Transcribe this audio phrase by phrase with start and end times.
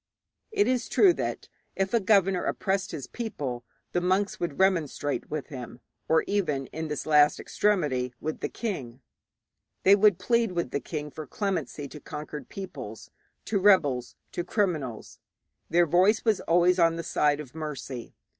[0.49, 5.49] It is true that, if a governor oppressed his people, the monks would remonstrate with
[5.49, 9.01] him, or even, in the last extremity, with the king;
[9.83, 13.11] they would plead with the king for clemency to conquered peoples,
[13.45, 15.19] to rebels, to criminals;
[15.69, 18.15] their voice was always on the side of mercy.